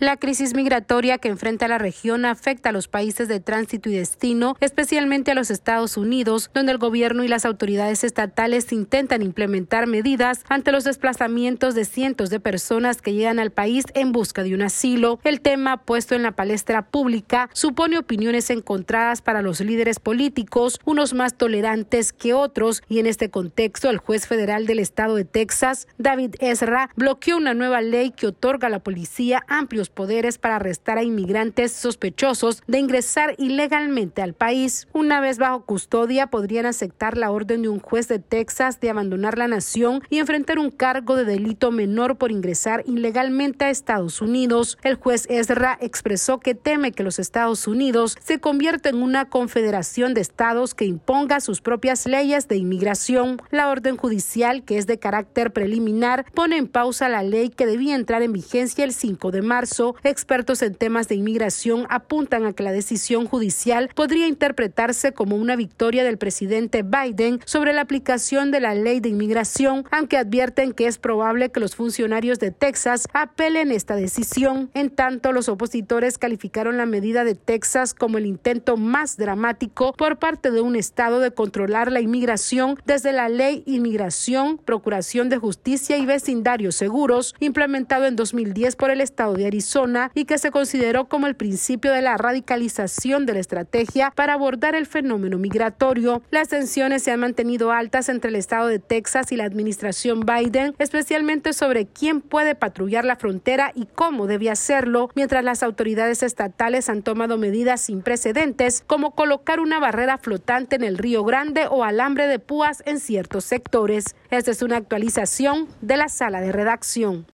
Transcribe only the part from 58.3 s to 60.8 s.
vigencia el 5 de marzo expertos en